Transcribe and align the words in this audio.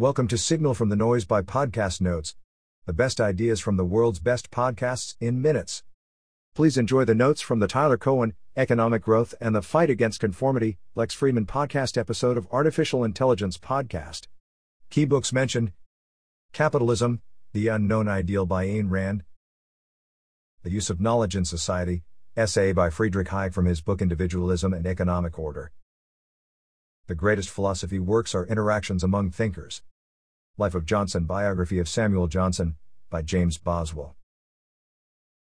Welcome 0.00 0.28
to 0.28 0.38
Signal 0.38 0.72
from 0.72 0.88
the 0.88 0.96
Noise 0.96 1.26
by 1.26 1.42
Podcast 1.42 2.00
Notes, 2.00 2.34
the 2.86 2.94
best 2.94 3.20
ideas 3.20 3.60
from 3.60 3.76
the 3.76 3.84
world's 3.84 4.18
best 4.18 4.50
podcasts 4.50 5.14
in 5.20 5.42
minutes. 5.42 5.82
Please 6.54 6.78
enjoy 6.78 7.04
the 7.04 7.14
notes 7.14 7.42
from 7.42 7.58
the 7.58 7.68
Tyler 7.68 7.98
Cowen 7.98 8.32
Economic 8.56 9.02
Growth 9.02 9.34
and 9.42 9.54
the 9.54 9.60
Fight 9.60 9.90
Against 9.90 10.20
Conformity 10.20 10.78
Lex 10.94 11.14
Fridman 11.14 11.44
podcast 11.44 11.98
episode 11.98 12.38
of 12.38 12.48
Artificial 12.50 13.04
Intelligence 13.04 13.58
Podcast. 13.58 14.26
Key 14.88 15.04
books 15.04 15.34
mentioned 15.34 15.72
Capitalism, 16.54 17.20
The 17.52 17.68
Unknown 17.68 18.08
Ideal 18.08 18.46
by 18.46 18.64
Ayn 18.64 18.88
Rand, 18.88 19.24
The 20.62 20.70
Use 20.70 20.88
of 20.88 21.02
Knowledge 21.02 21.36
in 21.36 21.44
Society, 21.44 22.04
essay 22.38 22.72
by 22.72 22.88
Friedrich 22.88 23.28
Hayek 23.28 23.52
from 23.52 23.66
his 23.66 23.82
book 23.82 24.00
Individualism 24.00 24.72
and 24.72 24.86
Economic 24.86 25.38
Order. 25.38 25.72
The 27.06 27.14
greatest 27.14 27.50
philosophy 27.50 27.98
works 27.98 28.34
are 28.34 28.46
interactions 28.46 29.04
among 29.04 29.32
thinkers. 29.32 29.82
Life 30.60 30.74
of 30.74 30.84
Johnson 30.84 31.24
Biography 31.24 31.78
of 31.78 31.88
Samuel 31.88 32.26
Johnson, 32.26 32.76
by 33.08 33.22
James 33.22 33.56
Boswell. 33.56 34.14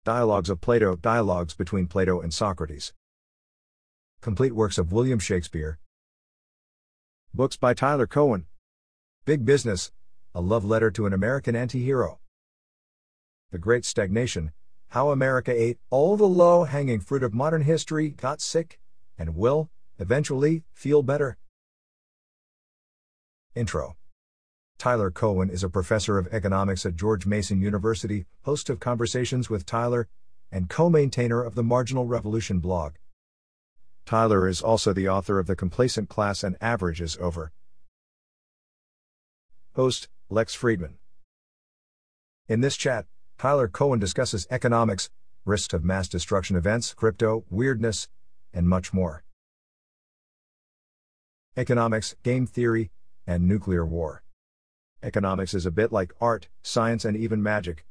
Dialogues 0.05 0.49
of 0.49 0.61
Plato 0.61 0.95
Dialogues 0.95 1.53
between 1.53 1.88
Plato 1.88 2.21
and 2.21 2.34
Socrates. 2.34 2.94
Complete 4.21 4.55
works 4.55 4.77
of 4.77 4.94
William 4.94 5.20
Shakespeare. 5.20 5.77
Books 7.34 7.58
by 7.58 7.73
Tyler 7.73 8.08
Cowen. 8.08 8.45
Big 9.25 9.44
Business 9.44 9.91
A 10.34 10.39
Love 10.39 10.63
Letter 10.63 10.89
to 10.91 11.05
an 11.05 11.11
American 11.11 11.53
Antihero. 11.53 12.20
The 13.52 13.58
Great 13.58 13.83
Stagnation 13.83 14.53
How 14.88 15.11
America 15.11 15.52
ate 15.52 15.80
all 15.89 16.16
the 16.16 16.30
low 16.30 16.63
hanging 16.63 17.02
fruit 17.02 17.23
of 17.23 17.33
modern 17.33 17.63
history, 17.63 18.11
got 18.11 18.39
sick, 18.39 18.80
and 19.17 19.36
will, 19.36 19.70
eventually, 19.97 20.63
feel 20.72 21.03
better. 21.03 21.38
Intro 23.53 23.98
Tyler 24.79 25.11
Cowen 25.11 25.49
is 25.49 25.61
a 25.61 25.69
professor 25.69 26.17
of 26.17 26.29
economics 26.33 26.85
at 26.85 26.95
George 26.95 27.25
Mason 27.25 27.59
University, 27.59 28.25
host 28.43 28.69
of 28.69 28.80
Conversations 28.80 29.49
with 29.49 29.66
Tyler, 29.66 30.08
and 30.53 30.69
co 30.69 30.89
maintainer 30.89 31.44
of 31.44 31.55
the 31.55 31.63
Marginal 31.63 32.05
Revolution 32.05 32.59
blog. 32.59 32.94
Tyler 34.05 34.47
is 34.47 34.61
also 34.61 34.94
the 34.94 35.09
author 35.09 35.38
of 35.38 35.47
The 35.47 35.55
Complacent 35.58 36.08
Class 36.08 36.45
and 36.45 36.55
Average 36.61 37.02
is 37.02 37.17
Over. 37.17 37.52
Host 39.75 40.08
Lex 40.30 40.55
Fridman. 40.55 40.93
In 42.47 42.61
this 42.61 42.77
chat, 42.77 43.05
Tyler 43.38 43.67
Cowen 43.67 43.99
discusses 43.99 44.47
economics, 44.49 45.09
risks 45.43 45.73
of 45.73 45.83
mass 45.83 46.08
destruction 46.08 46.55
events, 46.55 46.93
crypto, 46.93 47.43
weirdness, 47.49 48.08
and 48.53 48.69
much 48.69 48.93
more. 48.93 49.25
Economics, 51.58 52.16
game 52.23 52.47
theory, 52.47 52.91
and 53.27 53.45
nuclear 53.45 53.86
war. 53.86 54.23
Economics 55.02 55.53
is 55.53 55.66
a 55.66 55.72
bit 55.72 55.94
like 55.94 56.14
art, 56.19 56.50
science, 56.61 57.05
and 57.05 57.16
even 57.16 57.42
magic. 57.42 57.86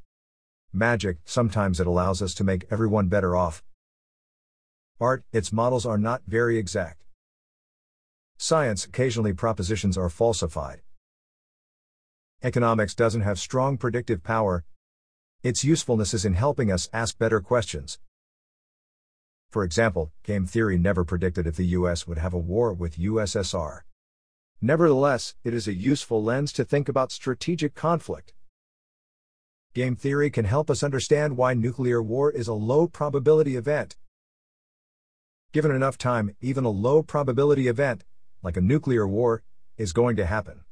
Magic, 0.74 1.16
sometimes 1.24 1.80
it 1.80 1.86
allows 1.86 2.20
us 2.20 2.34
to 2.34 2.44
make 2.44 2.66
everyone 2.70 3.08
better 3.08 3.34
off. 3.34 3.64
Art, 5.00 5.24
its 5.32 5.50
models 5.50 5.86
are 5.86 5.96
not 5.96 6.22
very 6.26 6.58
exact. 6.58 7.04
Science, 8.36 8.84
occasionally 8.84 9.32
propositions 9.32 9.96
are 9.96 10.10
falsified. 10.10 10.82
Economics 12.42 12.94
doesn't 12.94 13.22
have 13.22 13.38
strong 13.38 13.78
predictive 13.78 14.22
power. 14.22 14.64
Its 15.42 15.64
usefulness 15.64 16.12
is 16.12 16.26
in 16.26 16.34
helping 16.34 16.70
us 16.70 16.90
ask 16.92 17.18
better 17.18 17.40
questions. 17.40 17.98
For 19.50 19.64
example, 19.64 20.12
game 20.24 20.44
theory 20.44 20.76
never 20.76 21.04
predicted 21.04 21.46
if 21.46 21.56
the 21.56 21.66
US 21.78 22.06
would 22.06 22.18
have 22.18 22.34
a 22.34 22.38
war 22.38 22.74
with 22.74 22.98
USSR. 22.98 23.80
Nevertheless, 24.60 25.36
it 25.44 25.54
is 25.54 25.68
a 25.68 25.74
useful 25.74 26.22
lens 26.22 26.52
to 26.54 26.64
think 26.64 26.88
about 26.88 27.12
strategic 27.12 27.74
conflict. 27.76 28.32
Game 29.72 29.94
theory 29.94 30.30
can 30.30 30.44
help 30.44 30.68
us 30.68 30.82
understand 30.82 31.36
why 31.36 31.54
nuclear 31.54 32.02
war 32.02 32.32
is 32.32 32.48
a 32.48 32.54
low 32.54 32.88
probability 32.88 33.54
event. 33.54 33.96
Given 35.52 35.70
enough 35.70 35.96
time, 35.96 36.34
even 36.40 36.64
a 36.64 36.70
low 36.70 37.02
probability 37.04 37.68
event, 37.68 38.04
like 38.42 38.56
a 38.56 38.60
nuclear 38.60 39.06
war, 39.06 39.44
is 39.76 39.92
going 39.92 40.16
to 40.16 40.26
happen. 40.26 40.62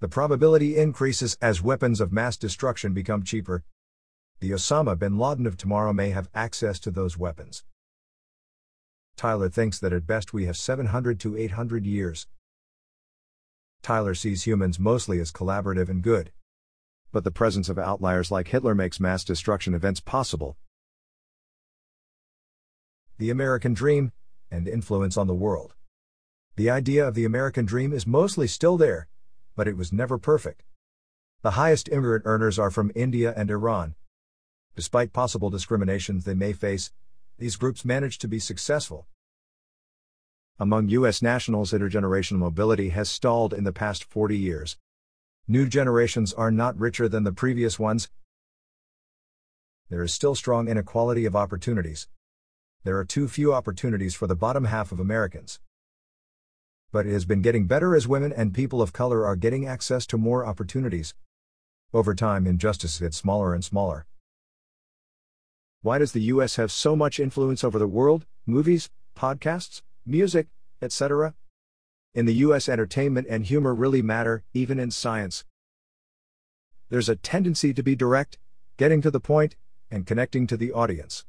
The 0.00 0.08
probability 0.08 0.78
increases 0.78 1.36
as 1.42 1.62
weapons 1.62 2.00
of 2.00 2.12
mass 2.12 2.38
destruction 2.38 2.94
become 2.94 3.22
cheaper. 3.22 3.62
The 4.40 4.52
Osama 4.52 4.98
bin 4.98 5.18
Laden 5.18 5.46
of 5.46 5.58
tomorrow 5.58 5.92
may 5.92 6.10
have 6.10 6.30
access 6.34 6.80
to 6.80 6.90
those 6.90 7.18
weapons. 7.18 7.64
Tyler 9.16 9.50
thinks 9.50 9.78
that 9.78 9.92
at 9.92 10.06
best 10.06 10.32
we 10.32 10.46
have 10.46 10.56
700 10.56 11.20
to 11.20 11.36
800 11.36 11.84
years. 11.84 12.26
Tyler 13.82 14.14
sees 14.14 14.46
humans 14.46 14.78
mostly 14.78 15.18
as 15.18 15.32
collaborative 15.32 15.88
and 15.88 16.02
good. 16.02 16.30
But 17.10 17.24
the 17.24 17.30
presence 17.32 17.68
of 17.68 17.78
outliers 17.78 18.30
like 18.30 18.48
Hitler 18.48 18.74
makes 18.74 19.00
mass 19.00 19.24
destruction 19.24 19.74
events 19.74 20.00
possible. 20.00 20.56
The 23.18 23.30
American 23.30 23.74
Dream 23.74 24.12
and 24.50 24.68
influence 24.68 25.16
on 25.16 25.26
the 25.26 25.34
world. 25.34 25.74
The 26.56 26.70
idea 26.70 27.06
of 27.06 27.14
the 27.14 27.24
American 27.24 27.64
dream 27.64 27.92
is 27.92 28.06
mostly 28.06 28.46
still 28.46 28.76
there, 28.76 29.08
but 29.56 29.66
it 29.66 29.76
was 29.76 29.92
never 29.92 30.18
perfect. 30.18 30.62
The 31.42 31.52
highest 31.52 31.88
immigrant 31.88 32.24
earners 32.24 32.58
are 32.58 32.70
from 32.70 32.92
India 32.94 33.34
and 33.36 33.50
Iran. 33.50 33.94
Despite 34.76 35.12
possible 35.12 35.50
discriminations 35.50 36.24
they 36.24 36.34
may 36.34 36.52
face, 36.52 36.92
these 37.38 37.56
groups 37.56 37.84
manage 37.84 38.18
to 38.18 38.28
be 38.28 38.38
successful. 38.38 39.06
Among 40.62 40.90
U.S. 40.90 41.22
nationals, 41.22 41.72
intergenerational 41.72 42.38
mobility 42.38 42.90
has 42.90 43.10
stalled 43.10 43.52
in 43.52 43.64
the 43.64 43.72
past 43.72 44.04
40 44.04 44.38
years. 44.38 44.76
New 45.48 45.66
generations 45.66 46.32
are 46.32 46.52
not 46.52 46.78
richer 46.78 47.08
than 47.08 47.24
the 47.24 47.32
previous 47.32 47.80
ones. 47.80 48.08
There 49.90 50.04
is 50.04 50.14
still 50.14 50.36
strong 50.36 50.68
inequality 50.68 51.24
of 51.24 51.34
opportunities. 51.34 52.06
There 52.84 52.96
are 52.96 53.04
too 53.04 53.26
few 53.26 53.52
opportunities 53.52 54.14
for 54.14 54.28
the 54.28 54.36
bottom 54.36 54.66
half 54.66 54.92
of 54.92 55.00
Americans. 55.00 55.58
But 56.92 57.06
it 57.06 57.12
has 57.12 57.24
been 57.24 57.42
getting 57.42 57.66
better 57.66 57.96
as 57.96 58.06
women 58.06 58.32
and 58.32 58.54
people 58.54 58.80
of 58.80 58.92
color 58.92 59.26
are 59.26 59.34
getting 59.34 59.66
access 59.66 60.06
to 60.06 60.16
more 60.16 60.46
opportunities. 60.46 61.12
Over 61.92 62.14
time, 62.14 62.46
injustice 62.46 63.00
gets 63.00 63.16
smaller 63.16 63.52
and 63.52 63.64
smaller. 63.64 64.06
Why 65.80 65.98
does 65.98 66.12
the 66.12 66.30
US 66.34 66.54
have 66.54 66.70
so 66.70 66.94
much 66.94 67.18
influence 67.18 67.64
over 67.64 67.80
the 67.80 67.88
world, 67.88 68.26
movies, 68.46 68.90
podcasts, 69.16 69.82
music, 70.04 70.48
etc. 70.80 71.34
In 72.14 72.26
the 72.26 72.34
US, 72.34 72.68
entertainment 72.68 73.26
and 73.30 73.46
humor 73.46 73.74
really 73.74 74.02
matter, 74.02 74.44
even 74.52 74.78
in 74.78 74.90
science. 74.90 75.44
There's 76.90 77.08
a 77.08 77.16
tendency 77.16 77.72
to 77.72 77.82
be 77.82 77.94
direct, 77.94 78.38
getting 78.76 79.00
to 79.02 79.10
the 79.10 79.20
point, 79.20 79.56
and 79.90 80.06
connecting 80.06 80.46
to 80.48 80.56
the 80.56 80.72
audience. 80.72 81.24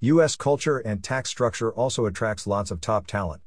US 0.00 0.36
culture 0.36 0.78
and 0.78 1.02
tax 1.02 1.30
structure 1.30 1.72
also 1.72 2.06
attracts 2.06 2.46
lots 2.46 2.70
of 2.70 2.80
top 2.80 3.06
talent. 3.06 3.42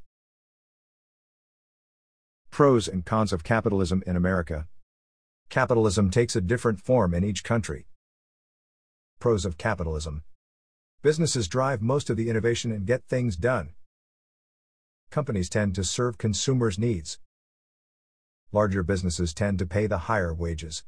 Pros 2.50 2.88
and 2.88 3.06
cons 3.06 3.32
of 3.32 3.44
capitalism 3.44 4.04
in 4.08 4.16
America. 4.16 4.68
Capitalism 5.50 6.10
takes 6.10 6.36
a 6.36 6.42
different 6.42 6.82
form 6.82 7.14
in 7.14 7.24
each 7.24 7.44
country. 7.44 7.88
Pros 9.20 9.46
of 9.46 9.58
capitalism. 9.58 10.24
Businesses 11.02 11.48
drive 11.48 11.82
most 11.82 12.10
of 12.10 12.18
the 12.18 12.30
innovation 12.30 12.72
and 12.72 12.86
get 12.86 13.04
things 13.06 13.36
done 13.36 13.74
companies 15.12 15.50
tend 15.50 15.76
to 15.76 15.84
serve 15.84 16.18
consumers' 16.18 16.80
needs. 16.80 17.20
Larger 18.52 18.82
businesses 18.82 19.34
tend 19.34 19.60
to 19.60 19.66
pay 19.66 19.86
the 19.86 20.08
higher 20.10 20.34
wages. 20.34 20.84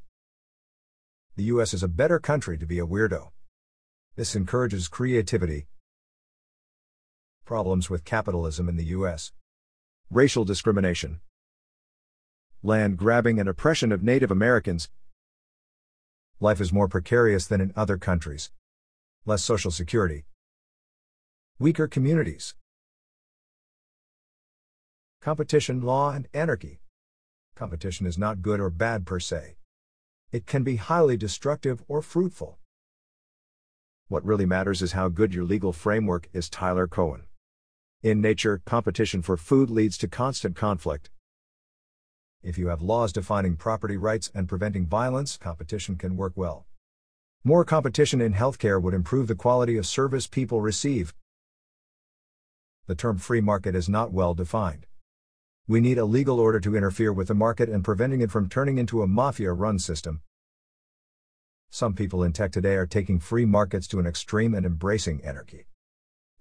The 1.35 1.43
US 1.43 1.73
is 1.73 1.83
a 1.83 1.87
better 1.87 2.19
country 2.19 2.57
to 2.57 2.65
be 2.65 2.79
a 2.79 2.87
weirdo. 2.87 3.31
This 4.15 4.35
encourages 4.35 4.87
creativity. 4.87 5.67
Problems 7.45 7.89
with 7.89 8.05
capitalism 8.05 8.69
in 8.69 8.77
the 8.77 8.85
US 8.85 9.31
Racial 10.09 10.45
discrimination, 10.45 11.21
land 12.61 12.97
grabbing 12.97 13.39
and 13.39 13.49
oppression 13.49 13.91
of 13.91 14.03
Native 14.03 14.31
Americans. 14.31 14.89
Life 16.39 16.61
is 16.61 16.71
more 16.71 16.87
precarious 16.87 17.47
than 17.47 17.59
in 17.59 17.73
other 17.75 17.97
countries. 17.97 18.51
Less 19.25 19.43
social 19.43 19.71
security. 19.71 20.25
Weaker 21.59 21.87
communities. 21.87 22.53
Competition, 25.23 25.81
law, 25.81 26.11
and 26.11 26.27
anarchy. 26.33 26.81
Competition 27.55 28.05
is 28.05 28.17
not 28.17 28.41
good 28.41 28.59
or 28.59 28.69
bad 28.69 29.05
per 29.05 29.21
se. 29.21 29.55
It 30.33 30.45
can 30.45 30.63
be 30.63 30.75
highly 30.75 31.15
destructive 31.15 31.81
or 31.87 32.01
fruitful. 32.01 32.57
What 34.09 34.25
really 34.25 34.45
matters 34.45 34.81
is 34.81 34.91
how 34.91 35.07
good 35.07 35.33
your 35.33 35.45
legal 35.45 35.71
framework 35.71 36.27
is. 36.33 36.49
Tyler 36.49 36.89
Cowen. 36.89 37.23
In 38.01 38.19
nature, 38.19 38.61
competition 38.65 39.21
for 39.21 39.37
food 39.37 39.69
leads 39.69 39.97
to 39.99 40.09
constant 40.09 40.57
conflict. 40.57 41.09
If 42.41 42.57
you 42.57 42.67
have 42.67 42.81
laws 42.81 43.13
defining 43.13 43.55
property 43.55 43.95
rights 43.95 44.29
and 44.35 44.49
preventing 44.49 44.87
violence, 44.87 45.37
competition 45.37 45.95
can 45.95 46.17
work 46.17 46.33
well. 46.35 46.65
More 47.45 47.63
competition 47.63 48.19
in 48.19 48.33
healthcare 48.33 48.81
would 48.81 48.93
improve 48.93 49.27
the 49.27 49.35
quality 49.35 49.77
of 49.77 49.85
service 49.85 50.27
people 50.27 50.59
receive. 50.59 51.13
The 52.87 52.95
term 52.95 53.17
free 53.19 53.39
market 53.39 53.73
is 53.73 53.87
not 53.87 54.11
well 54.11 54.33
defined. 54.33 54.85
We 55.65 55.79
need 55.79 55.97
a 55.97 56.03
legal 56.03 56.41
order 56.41 56.59
to 56.59 56.75
interfere 56.75 57.13
with 57.13 57.29
the 57.29 57.33
market 57.33 57.69
and 57.69 57.85
preventing 57.85 58.19
it 58.19 58.31
from 58.31 58.49
turning 58.49 58.77
into 58.79 59.01
a 59.01 59.07
mafia 59.07 59.53
run 59.53 59.79
system. 59.79 60.21
Some 61.69 61.93
people 61.93 62.21
in 62.21 62.33
tech 62.33 62.51
today 62.51 62.75
are 62.75 62.85
taking 62.85 63.17
free 63.17 63.45
markets 63.45 63.87
to 63.87 63.99
an 63.99 64.05
extreme 64.05 64.53
and 64.53 64.65
embracing 64.65 65.23
anarchy. 65.23 65.67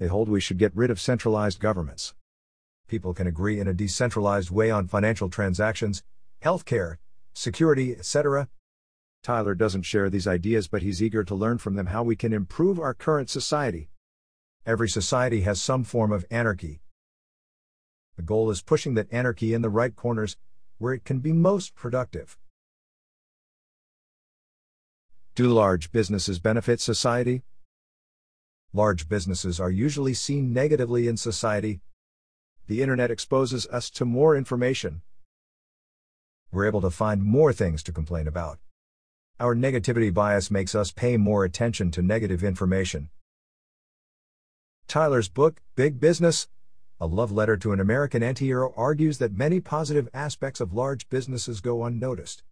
They 0.01 0.09
hold 0.09 0.29
we 0.29 0.41
should 0.41 0.59
get 0.59 0.75
rid 0.75 0.91
of 0.91 1.01
centralized 1.01 1.61
governments. 1.61 2.15
People 2.89 3.15
can 3.15 3.29
agree 3.29 3.61
in 3.61 3.69
a 3.69 3.73
decentralized 3.73 4.51
way 4.51 4.73
on 4.73 4.89
financial 4.89 5.31
transactions, 5.31 6.03
healthcare, 6.43 6.97
security, 7.33 7.95
etc. 7.97 8.49
Tyler 9.23 9.55
doesn't 9.55 9.83
share 9.83 10.11
these 10.11 10.27
ideas, 10.27 10.67
but 10.67 10.83
he's 10.83 11.01
eager 11.01 11.23
to 11.23 11.37
learn 11.37 11.59
from 11.59 11.77
them 11.77 11.87
how 11.87 12.03
we 12.03 12.17
can 12.17 12.33
improve 12.33 12.81
our 12.81 12.93
current 12.93 13.31
society. 13.31 13.89
Every 14.67 14.89
society 14.89 15.43
has 15.43 15.63
some 15.63 15.85
form 15.85 16.11
of 16.11 16.27
anarchy, 16.29 16.82
the 18.17 18.23
goal 18.23 18.51
is 18.51 18.63
pushing 18.63 18.95
that 18.95 19.13
anarchy 19.13 19.55
in 19.55 19.63
the 19.63 19.71
right 19.71 19.95
corners, 19.95 20.37
where 20.79 20.93
it 20.93 21.05
can 21.05 21.19
be 21.21 21.33
most 21.33 21.75
productive. 21.75 22.37
Do 25.35 25.49
large 25.49 25.93
businesses 25.93 26.39
benefit 26.39 26.81
society? 26.81 27.43
Large 28.75 29.09
businesses 29.09 29.61
are 29.61 29.71
usually 29.71 30.15
seen 30.15 30.53
negatively 30.53 31.09
in 31.09 31.17
society. 31.17 31.81
The 32.67 32.83
internet 32.83 33.11
exposes 33.11 33.67
us 33.67 33.91
to 33.91 34.05
more 34.05 34.37
information. 34.37 35.03
We're 36.51 36.67
able 36.67 36.83
to 36.83 36.91
find 36.91 37.23
more 37.23 37.53
things 37.53 37.83
to 37.85 37.93
complain 37.93 38.29
about. 38.29 38.59
Our 39.41 39.57
negativity 39.57 40.13
bias 40.13 40.51
makes 40.51 40.75
us 40.75 40.93
pay 40.93 41.17
more 41.17 41.45
attention 41.45 41.91
to 41.93 42.03
negative 42.03 42.45
information. 42.45 43.09
Tyler's 44.87 45.29
book, 45.29 45.63
Big 45.75 45.99
Business, 45.99 46.49
a 47.03 47.07
love 47.07 47.33
letter 47.33 47.57
to 47.57 47.73
an 47.73 47.81
American 47.81 48.23
antihero 48.23 48.73
argues 48.77 49.19
that 49.19 49.37
many 49.37 49.59
positive 49.59 50.09
aspects 50.15 50.61
of 50.61 50.73
large 50.73 51.09
businesses 51.09 51.61
go 51.61 51.83
unnoticed. 51.83 52.45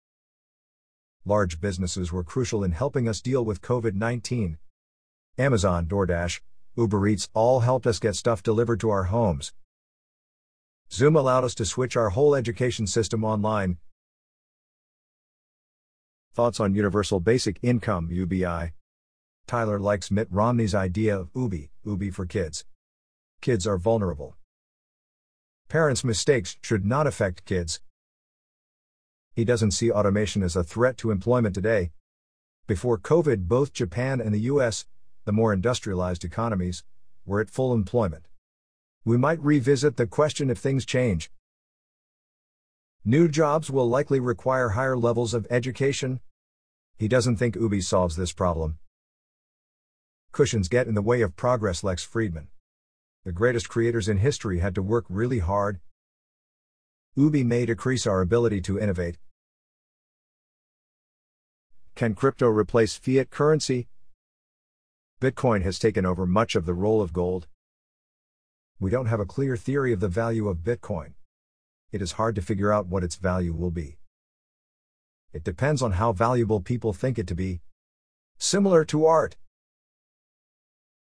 Large 1.25 1.61
businesses 1.61 2.11
were 2.11 2.25
crucial 2.25 2.64
in 2.64 2.73
helping 2.73 3.08
us 3.08 3.20
deal 3.20 3.44
with 3.44 3.61
COVID 3.61 3.94
19. 3.94 4.58
Amazon, 5.38 5.87
DoorDash, 5.87 6.41
Uber 6.76 7.06
Eats 7.06 7.29
all 7.32 7.61
helped 7.61 7.87
us 7.87 8.00
get 8.00 8.17
stuff 8.17 8.43
delivered 8.43 8.81
to 8.81 8.91
our 8.91 9.05
homes. 9.05 9.52
Zoom 10.91 11.14
allowed 11.14 11.44
us 11.44 11.55
to 11.55 11.64
switch 11.64 11.96
our 11.96 12.11
whole 12.11 12.35
education 12.35 12.88
system 12.88 13.23
online. 13.23 13.79
Thoughts 16.35 16.58
on 16.58 16.75
Universal 16.75 17.20
Basic 17.20 17.61
Income 17.62 18.08
UBI? 18.11 18.73
Tyler 19.46 19.79
likes 19.79 20.11
Mitt 20.11 20.26
Romney's 20.29 20.75
idea 20.75 21.17
of 21.17 21.31
UBI, 21.37 21.70
UBI 21.85 22.11
for 22.11 22.26
kids. 22.26 22.64
Kids 23.41 23.64
are 23.64 23.79
vulnerable. 23.79 24.37
Parents' 25.70 26.02
mistakes 26.02 26.56
should 26.64 26.84
not 26.84 27.06
affect 27.06 27.44
kids. 27.44 27.81
He 29.34 29.44
doesn't 29.44 29.70
see 29.70 29.93
automation 29.93 30.43
as 30.43 30.56
a 30.56 30.64
threat 30.64 30.99
to 30.99 31.12
employment 31.12 31.55
today. 31.55 31.93
Before 32.67 32.99
COVID, 32.99 33.46
both 33.46 33.72
Japan 33.72 34.20
and 34.20 34.34
the 34.34 34.50
US, 34.52 34.87
the 35.26 35.32
more 35.32 35.52
industrialized 35.52 36.25
economies, 36.25 36.82
were 37.25 37.40
at 37.40 37.50
full 37.50 37.72
employment. 37.72 38.26
We 39.05 39.17
might 39.17 39.40
revisit 39.40 39.96
the 39.96 40.08
question 40.08 40.50
if 40.50 40.58
things 40.58 40.84
change. 40.84 41.31
New 43.05 43.28
jobs 43.28 43.70
will 43.70 43.88
likely 43.88 44.19
require 44.19 44.70
higher 44.70 44.99
levels 44.99 45.34
of 45.34 45.46
education. 45.50 46.19
He 46.99 47.06
doesn't 47.06 47.37
think 47.37 47.55
Ubi 47.55 47.81
solves 47.81 48.17
this 48.17 48.32
problem. 48.32 48.78
Cushions 50.32 50.67
get 50.67 50.88
in 50.88 50.94
the 50.94 51.00
way 51.00 51.20
of 51.20 51.37
progress, 51.37 51.84
Lex 51.84 52.05
Fridman. 52.05 52.49
The 53.25 53.32
greatest 53.32 53.69
creators 53.69 54.08
in 54.08 54.17
history 54.17 54.61
had 54.61 54.75
to 54.76 54.82
work 54.82 55.05
really 55.11 55.40
hard. 55.40 55.81
Ubi 57.17 57.44
may 57.44 57.67
decrease 57.67 58.06
our 58.06 58.22
ability 58.22 58.62
to 58.62 58.78
innovate. 58.78 59.19
Can 61.94 62.14
crypto 62.14 62.49
replace 62.49 62.96
fiat 62.96 63.28
currency? 63.28 63.88
Bitcoin 65.20 65.62
has 65.62 65.78
taken 65.78 66.06
over 66.06 66.25
much 66.25 66.55
of 66.55 66.64
the 66.64 66.72
role 66.72 67.02
of 67.02 67.12
gold. 67.12 67.46
We 68.78 68.90
don't 68.90 69.05
have 69.05 69.20
a 69.20 69.26
clear 69.26 69.55
theory 69.55 69.93
of 69.93 70.00
the 70.00 70.08
value 70.08 70.49
of 70.49 70.64
Bitcoin. 70.64 71.12
It 71.93 72.00
is 72.00 72.12
hard 72.12 72.34
to 72.37 72.43
figure 72.43 72.72
out 72.72 72.87
what 72.87 73.05
its 73.05 73.17
value 73.17 73.52
will 73.52 73.70
be. 73.70 73.99
It 75.34 75.44
depends 75.44 75.82
on 75.82 75.93
how 75.93 76.12
valuable 76.12 76.61
people 76.61 76.94
think 76.94 77.19
it 77.19 77.26
to 77.26 77.34
be. 77.34 77.61
Similar 78.38 78.87
to 78.87 79.05
art. 79.05 79.37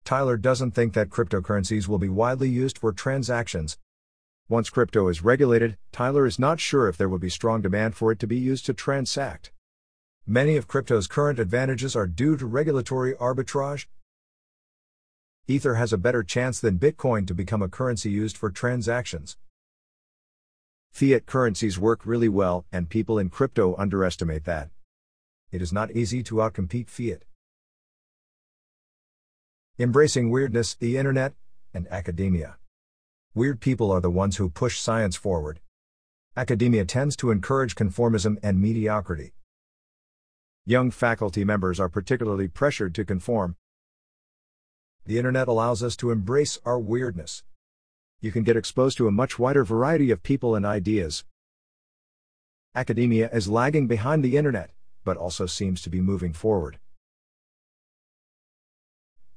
Tyler 0.05 0.35
doesn't 0.35 0.71
think 0.71 0.94
that 0.94 1.09
cryptocurrencies 1.09 1.88
will 1.88 1.97
be 1.97 2.09
widely 2.09 2.50
used 2.50 2.77
for 2.77 2.91
transactions. 2.91 3.77
Once 4.50 4.69
crypto 4.69 5.07
is 5.07 5.23
regulated, 5.23 5.77
Tyler 5.94 6.25
is 6.25 6.38
not 6.38 6.59
sure 6.59 6.89
if 6.89 6.97
there 6.97 7.07
will 7.07 7.19
be 7.19 7.29
strong 7.29 7.61
demand 7.61 7.95
for 7.95 8.11
it 8.11 8.19
to 8.19 8.27
be 8.27 8.38
used 8.38 8.65
to 8.65 8.73
transact. 8.73 9.51
Many 10.27 10.57
of 10.57 10.67
crypto's 10.67 11.07
current 11.07 11.39
advantages 11.39 11.95
are 11.95 12.07
due 12.07 12.35
to 12.35 12.45
regulatory 12.45 13.13
arbitrage. 13.15 13.88
Ether 15.47 15.75
has 15.75 15.94
a 15.94 15.97
better 15.97 16.23
chance 16.23 16.59
than 16.59 16.79
Bitcoin 16.79 17.25
to 17.27 17.33
become 17.33 17.61
a 17.61 17.69
currency 17.69 18.09
used 18.09 18.35
for 18.38 18.50
transactions. 18.50 19.38
Fiat 20.91 21.25
currencies 21.25 21.79
work 21.79 22.05
really 22.05 22.29
well, 22.29 22.65
and 22.71 22.89
people 22.89 23.17
in 23.17 23.29
crypto 23.29 23.75
underestimate 23.77 24.44
that. 24.45 24.69
It 25.51 25.61
is 25.61 25.73
not 25.73 25.91
easy 25.91 26.23
to 26.23 26.35
outcompete 26.35 26.89
fiat. 26.89 27.23
Embracing 29.80 30.30
weirdness, 30.30 30.75
the 30.75 30.98
internet, 30.98 31.34
and 31.74 31.88
academia. 31.88 32.58
Weird 33.34 33.60
people 33.60 33.90
are 33.90 34.02
the 34.02 34.12
ones 34.12 34.38
who 34.38 34.48
push 34.48 34.80
science 34.80 35.16
forward. 35.16 35.62
Academia 36.38 36.86
tends 36.86 37.16
to 37.16 37.31
encourage 37.31 37.74
conformism 37.74 38.38
and 38.44 38.62
mediocrity. 38.62 39.34
Young 40.64 40.92
faculty 40.92 41.44
members 41.44 41.80
are 41.80 41.90
particularly 41.90 42.48
pressured 42.48 42.94
to 42.94 43.04
conform. 43.04 43.56
The 45.08 45.18
internet 45.18 45.48
allows 45.48 45.81
us 45.81 45.96
to 45.98 46.12
embrace 46.12 46.60
our 46.64 46.78
weirdness. 46.78 47.42
You 48.22 48.31
can 48.31 48.44
get 48.44 48.56
exposed 48.56 48.98
to 49.00 49.08
a 49.08 49.12
much 49.12 49.40
wider 49.40 49.64
variety 49.64 50.12
of 50.12 50.22
people 50.22 50.54
and 50.54 50.68
ideas. 50.68 51.25
Academia 52.75 53.28
is 53.34 53.48
lagging 53.48 53.88
behind 53.88 54.24
the 54.24 54.38
internet, 54.38 54.70
but 55.04 55.18
also 55.18 55.48
seems 55.48 55.81
to 55.81 55.90
be 55.90 56.00
moving 56.00 56.31
forward. 56.31 56.78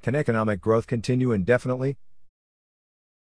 Can 0.06 0.14
economic 0.14 0.60
growth 0.60 0.86
continue 0.86 1.32
indefinitely? 1.32 1.96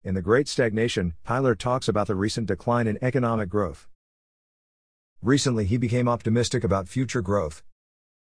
In 0.04 0.14
The 0.14 0.22
Great 0.22 0.50
Stagnation, 0.50 1.14
Tyler 1.26 1.56
talks 1.56 1.88
about 1.88 2.08
the 2.08 2.16
recent 2.16 2.48
decline 2.48 2.86
in 2.86 3.00
economic 3.02 3.48
growth. 3.48 3.88
Recently, 5.22 5.64
he 5.64 5.78
became 5.78 6.10
optimistic 6.10 6.66
about 6.66 6.90
future 6.90 7.22
growth. 7.22 7.64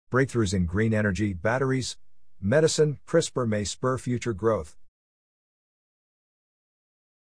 Breakthroughs 0.10 0.53
in 0.53 0.65
green 0.65 0.93
energy, 0.93 1.33
batteries, 1.33 1.98
medicine, 2.39 3.00
CRISPR 3.05 3.45
may 3.45 3.65
spur 3.65 3.98
future 3.98 4.31
growth. 4.31 4.77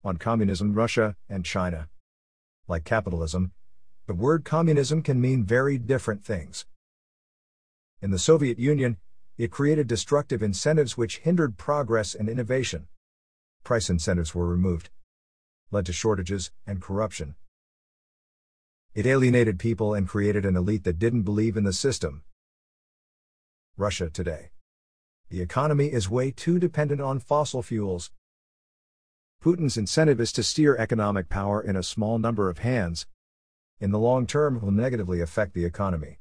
On 0.02 0.16
communism, 0.16 0.73
Russia, 0.73 1.16
and 1.28 1.44
China. 1.44 1.90
Like 2.66 2.85
capitalism, 2.85 3.52
the 4.06 4.14
word 4.14 4.47
communism 4.47 5.02
can 5.02 5.21
mean 5.21 5.44
very 5.44 5.76
different 5.76 6.25
things. 6.25 6.64
In 8.00 8.11
the 8.11 8.18
Soviet 8.18 8.59
Union, 8.59 8.97
it 9.40 9.50
created 9.50 9.87
destructive 9.87 10.42
incentives 10.42 10.99
which 10.99 11.20
hindered 11.20 11.56
progress 11.56 12.14
and 12.14 12.28
innovation. 12.28 12.88
Price 13.64 13.88
incentives 13.88 14.35
were 14.35 14.47
removed, 14.47 14.90
led 15.70 15.87
to 15.87 15.94
shortages 15.94 16.50
and 16.66 16.82
corruption. 16.82 17.37
It 18.92 19.06
alienated 19.06 19.59
people 19.59 19.94
and 19.94 20.06
created 20.06 20.44
an 20.44 20.56
elite 20.56 20.85
that 20.85 20.99
didn't 20.99 21.23
believe 21.23 21.56
in 21.56 21.64
the 21.64 21.73
system. 21.73 22.23
Russia 23.78 24.11
today. 24.11 24.50
The 25.30 25.40
economy 25.40 25.87
is 25.87 26.11
way 26.11 26.32
too 26.32 26.59
dependent 26.59 27.00
on 27.00 27.18
fossil 27.18 27.62
fuels. 27.62 28.11
Putin's 29.42 29.78
incentive 29.78 30.20
is 30.20 30.32
to 30.32 30.42
steer 30.42 30.76
economic 30.76 31.30
power 31.30 31.62
in 31.62 31.76
a 31.76 31.82
small 31.82 32.18
number 32.18 32.50
of 32.50 32.59
hands. 32.59 33.06
In 33.78 33.90
the 33.90 33.99
long 33.99 34.26
term, 34.26 34.61
will 34.61 34.70
negatively 34.70 35.23
affect 35.23 35.54
the 35.54 35.64
economy. 35.64 36.18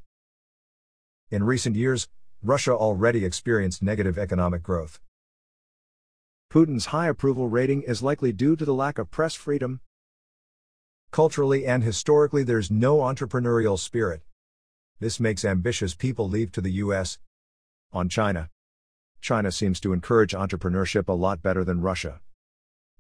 In 1.30 1.44
recent 1.44 1.76
years, 1.76 2.08
Russia 2.42 2.72
already 2.72 3.26
experienced 3.26 3.84
negative 3.84 4.18
economic 4.18 4.64
growth. 4.64 5.02
Putin's 6.50 6.88
high 6.88 7.08
approval 7.08 7.50
rating 7.50 7.82
is 7.82 8.02
likely 8.02 8.32
due 8.32 8.56
to 8.56 8.64
the 8.64 8.74
lack 8.74 8.98
of 8.98 9.12
press 9.12 9.36
freedom. 9.36 9.82
Culturally 11.12 11.66
and 11.66 11.84
historically, 11.84 12.44
there's 12.44 12.72
no 12.72 13.00
entrepreneurial 13.00 13.78
spirit. 13.78 14.22
This 15.00 15.20
makes 15.20 15.44
ambitious 15.44 15.94
people 15.94 16.30
leave 16.30 16.52
to 16.54 16.62
the 16.62 16.72
US. 16.84 17.20
On 17.92 18.08
China. 18.08 18.50
China 19.20 19.52
seems 19.52 19.82
to 19.82 19.92
encourage 19.92 20.32
entrepreneurship 20.32 21.10
a 21.10 21.14
lot 21.14 21.42
better 21.42 21.66
than 21.66 21.82
Russia. 21.82 22.22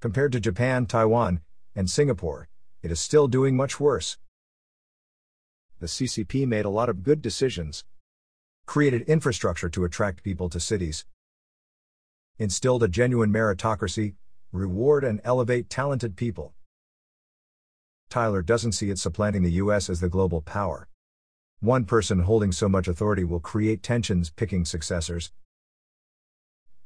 Compared 0.02 0.34
to 0.34 0.42
Japan, 0.42 0.86
Taiwan, 0.86 1.40
and 1.76 1.90
Singapore, 1.90 2.50
it 2.84 2.92
is 2.92 3.00
still 3.00 3.30
doing 3.30 3.56
much 3.56 3.80
worse. 3.80 4.18
The 5.80 5.88
CCP 5.88 6.46
made 6.46 6.66
a 6.66 6.70
lot 6.70 6.90
of 6.90 7.04
good 7.04 7.22
decisions, 7.22 7.86
created 8.70 9.02
infrastructure 9.10 9.68
to 9.68 9.84
attract 9.84 10.22
people 10.22 10.48
to 10.48 10.60
cities, 10.60 11.04
instilled 12.38 12.84
a 12.84 12.88
genuine 12.88 13.34
meritocracy, 13.34 14.14
reward 14.52 15.04
and 15.04 15.20
elevate 15.24 15.72
talented 15.72 16.16
people. 16.16 16.54
Tyler 18.12 18.44
doesn't 18.44 18.74
see 18.74 18.92
it 18.92 19.00
supplanting 19.00 19.42
the 19.42 19.54
US 19.54 19.90
as 19.90 20.02
the 20.02 20.08
global 20.08 20.40
power. 20.40 20.88
One 21.62 21.84
person 21.84 22.20
holding 22.20 22.52
so 22.52 22.70
much 22.70 22.88
authority 22.88 23.24
will 23.24 23.40
create 23.40 23.82
tensions 23.82 24.30
picking 24.30 24.66
successors. 24.66 25.32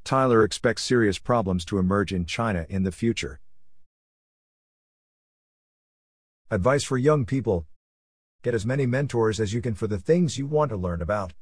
Tyler 0.06 0.46
expects 0.46 0.86
serious 0.86 1.20
problems 1.20 1.66
to 1.66 1.80
emerge 1.80 2.14
in 2.14 2.24
China 2.26 2.66
in 2.70 2.84
the 2.84 2.94
future. 2.94 3.42
Advice 6.50 6.86
for 6.86 6.98
young 6.98 7.26
people 7.26 7.66
Get 8.42 8.54
as 8.54 8.66
many 8.66 8.86
mentors 8.86 9.42
as 9.42 9.54
you 9.54 9.62
can 9.62 9.74
for 9.74 9.88
the 9.88 10.00
things 10.00 10.38
you 10.38 10.48
want 10.48 10.70
to 10.70 10.78
learn 10.78 11.02
about. 11.02 11.34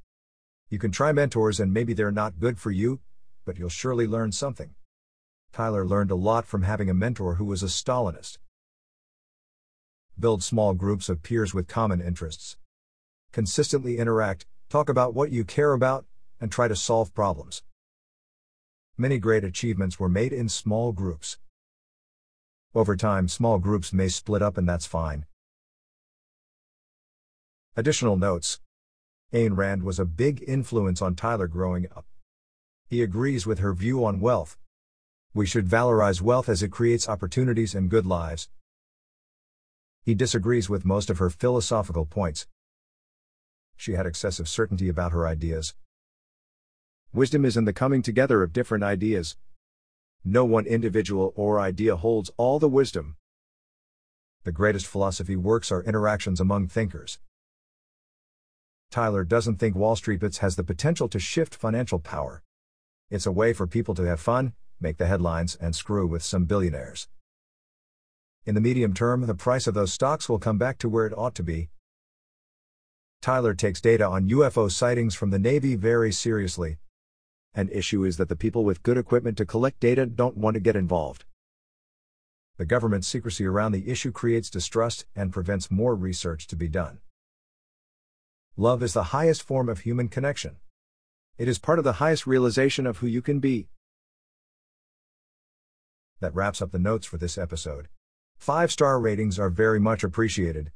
You 0.71 0.79
can 0.79 0.91
try 0.91 1.11
mentors 1.11 1.59
and 1.59 1.73
maybe 1.73 1.91
they're 1.91 2.13
not 2.13 2.39
good 2.39 2.57
for 2.57 2.71
you, 2.71 3.01
but 3.43 3.59
you'll 3.59 3.67
surely 3.67 4.07
learn 4.07 4.31
something. 4.31 4.73
Tyler 5.51 5.85
learned 5.85 6.11
a 6.11 6.15
lot 6.15 6.45
from 6.45 6.63
having 6.63 6.89
a 6.89 6.93
mentor 6.93 7.35
who 7.35 7.43
was 7.43 7.61
a 7.61 7.65
Stalinist. 7.65 8.37
Build 10.17 10.41
small 10.41 10.73
groups 10.73 11.09
of 11.09 11.23
peers 11.23 11.53
with 11.53 11.67
common 11.67 11.99
interests. 11.99 12.55
Consistently 13.33 13.97
interact, 13.97 14.45
talk 14.69 14.87
about 14.87 15.13
what 15.13 15.29
you 15.29 15.43
care 15.43 15.73
about, 15.73 16.05
and 16.39 16.49
try 16.49 16.69
to 16.69 16.75
solve 16.77 17.13
problems. 17.13 17.63
Many 18.97 19.19
great 19.19 19.43
achievements 19.43 19.99
were 19.99 20.07
made 20.07 20.31
in 20.31 20.47
small 20.47 20.93
groups. 20.93 21.37
Over 22.73 22.95
time, 22.95 23.27
small 23.27 23.59
groups 23.59 23.91
may 23.91 24.07
split 24.07 24.41
up, 24.41 24.57
and 24.57 24.69
that's 24.69 24.85
fine. 24.85 25.25
Additional 27.75 28.15
notes 28.15 28.61
Ayn 29.33 29.55
Rand 29.55 29.83
was 29.83 29.97
a 29.97 30.05
big 30.05 30.43
influence 30.45 31.01
on 31.01 31.15
Tyler 31.15 31.47
growing 31.47 31.87
up. 31.95 32.05
He 32.87 33.01
agrees 33.01 33.45
with 33.45 33.59
her 33.59 33.73
view 33.73 34.03
on 34.03 34.19
wealth. 34.19 34.57
We 35.33 35.45
should 35.45 35.69
valorize 35.69 36.21
wealth 36.21 36.49
as 36.49 36.61
it 36.61 36.71
creates 36.71 37.07
opportunities 37.07 37.73
and 37.73 37.89
good 37.89 38.05
lives. 38.05 38.49
He 40.03 40.15
disagrees 40.15 40.69
with 40.69 40.83
most 40.83 41.09
of 41.09 41.19
her 41.19 41.29
philosophical 41.29 42.05
points. 42.05 42.45
She 43.77 43.93
had 43.93 44.05
excessive 44.05 44.49
certainty 44.49 44.89
about 44.89 45.13
her 45.13 45.25
ideas. 45.25 45.75
Wisdom 47.13 47.45
is 47.45 47.55
in 47.55 47.63
the 47.63 47.71
coming 47.71 48.01
together 48.01 48.43
of 48.43 48.51
different 48.51 48.83
ideas. 48.83 49.37
No 50.25 50.43
one 50.43 50.65
individual 50.65 51.31
or 51.37 51.59
idea 51.59 51.95
holds 51.95 52.31
all 52.35 52.59
the 52.59 52.67
wisdom. 52.67 53.15
The 54.43 54.51
greatest 54.51 54.87
philosophy 54.87 55.37
works 55.37 55.71
are 55.71 55.83
interactions 55.83 56.41
among 56.41 56.67
thinkers. 56.67 57.19
Tyler 58.91 59.23
doesn't 59.23 59.55
think 59.55 59.75
Wall 59.75 59.95
Street 59.95 60.19
Bets 60.19 60.37
has 60.37 60.55
the 60.55 60.63
potential 60.63 61.07
to 61.09 61.17
shift 61.17 61.55
financial 61.55 61.97
power. 61.97 62.43
It's 63.09 63.25
a 63.25 63.31
way 63.31 63.53
for 63.53 63.65
people 63.65 63.95
to 63.95 64.03
have 64.03 64.19
fun, 64.19 64.53
make 64.79 64.97
the 64.97 65.07
headlines, 65.07 65.55
and 65.55 65.75
screw 65.75 66.05
with 66.05 66.21
some 66.21 66.45
billionaires. 66.45 67.07
In 68.45 68.53
the 68.53 68.61
medium 68.61 68.93
term, 68.93 69.25
the 69.25 69.33
price 69.33 69.65
of 69.65 69.73
those 69.73 69.91
stocks 69.93 70.29
will 70.29 70.39
come 70.39 70.59
back 70.59 70.77
to 70.79 70.89
where 70.89 71.07
it 71.07 71.17
ought 71.17 71.33
to 71.35 71.43
be. 71.43 71.69
Tyler 73.21 73.55
takes 73.55 73.81
data 73.81 74.05
on 74.05 74.29
UFO 74.29 74.69
sightings 74.69 75.15
from 75.15 75.31
the 75.31 75.39
Navy 75.39 75.75
very 75.75 76.11
seriously, 76.11 76.77
an 77.53 77.67
issue 77.69 78.05
is 78.05 78.15
that 78.15 78.29
the 78.29 78.35
people 78.35 78.63
with 78.63 78.81
good 78.81 78.97
equipment 78.97 79.37
to 79.37 79.45
collect 79.45 79.81
data 79.81 80.05
don't 80.05 80.37
want 80.37 80.53
to 80.53 80.61
get 80.61 80.77
involved. 80.77 81.25
The 82.57 82.65
government's 82.65 83.07
secrecy 83.07 83.45
around 83.45 83.73
the 83.73 83.89
issue 83.89 84.11
creates 84.11 84.49
distrust 84.49 85.05
and 85.15 85.33
prevents 85.33 85.69
more 85.69 85.93
research 85.93 86.47
to 86.47 86.55
be 86.55 86.69
done. 86.69 86.99
Love 88.57 88.83
is 88.83 88.93
the 88.93 89.11
highest 89.15 89.41
form 89.41 89.69
of 89.69 89.79
human 89.79 90.09
connection. 90.09 90.57
It 91.37 91.47
is 91.47 91.57
part 91.57 91.79
of 91.79 91.85
the 91.85 91.93
highest 91.93 92.27
realization 92.27 92.85
of 92.85 92.97
who 92.97 93.07
you 93.07 93.21
can 93.21 93.39
be. 93.39 93.67
That 96.19 96.35
wraps 96.35 96.61
up 96.61 96.71
the 96.71 96.77
notes 96.79 97.07
for 97.07 97.17
this 97.17 97.37
episode. 97.37 97.87
Five 98.37 98.71
star 98.71 98.99
ratings 98.99 99.39
are 99.39 99.49
very 99.49 99.79
much 99.79 100.03
appreciated. 100.03 100.71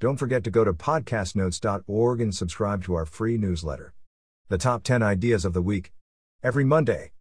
Don't 0.00 0.16
forget 0.16 0.42
to 0.44 0.50
go 0.50 0.64
to 0.64 0.72
podcastnotes.org 0.72 2.20
and 2.20 2.34
subscribe 2.34 2.82
to 2.84 2.94
our 2.94 3.06
free 3.06 3.38
newsletter. 3.38 3.94
The 4.48 4.58
top 4.58 4.82
10 4.82 5.02
ideas 5.02 5.44
of 5.44 5.52
the 5.52 5.62
week 5.62 5.92
every 6.42 6.64
Monday. 6.64 7.10